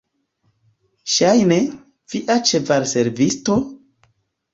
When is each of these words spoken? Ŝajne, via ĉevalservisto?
Ŝajne, 1.15 1.59
via 2.13 2.37
ĉevalservisto? 2.53 3.59